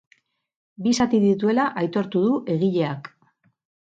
[0.85, 3.13] Bi zati dituela aitortu du egileak.